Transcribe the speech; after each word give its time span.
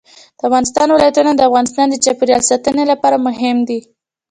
د 0.37 0.41
افغانستان 0.47 0.87
ولايتونه 0.91 1.31
د 1.35 1.41
افغانستان 1.49 1.85
د 1.89 1.95
چاپیریال 2.03 2.41
ساتنې 2.49 2.83
لپاره 2.91 3.23
مهم 3.27 3.57
دي. 3.67 3.79